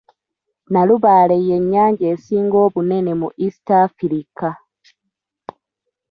Nalubaale 0.71 1.35
ye 1.47 1.57
nnyanja 1.61 2.05
esinga 2.13 2.57
obunene 2.65 3.11
mu 3.21 3.27
East 3.45 3.67
Afirika. 3.85 4.49